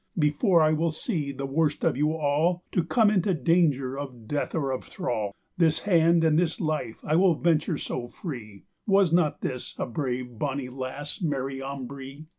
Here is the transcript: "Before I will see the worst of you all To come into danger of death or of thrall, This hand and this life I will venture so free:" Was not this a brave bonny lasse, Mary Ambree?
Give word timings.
"Before 0.17 0.63
I 0.63 0.71
will 0.73 0.89
see 0.89 1.31
the 1.31 1.45
worst 1.45 1.83
of 1.83 1.95
you 1.95 2.13
all 2.13 2.63
To 2.71 2.83
come 2.83 3.11
into 3.11 3.35
danger 3.35 3.99
of 3.99 4.27
death 4.27 4.55
or 4.55 4.71
of 4.71 4.83
thrall, 4.83 5.31
This 5.57 5.81
hand 5.81 6.23
and 6.23 6.39
this 6.39 6.59
life 6.59 7.01
I 7.03 7.15
will 7.17 7.35
venture 7.35 7.77
so 7.77 8.07
free:" 8.07 8.63
Was 8.87 9.13
not 9.13 9.41
this 9.41 9.75
a 9.77 9.85
brave 9.85 10.39
bonny 10.39 10.69
lasse, 10.69 11.21
Mary 11.21 11.61
Ambree? 11.61 12.25